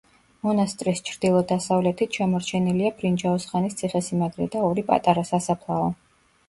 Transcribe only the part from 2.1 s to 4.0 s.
შემორჩენილია ბრინჯაოს ხანის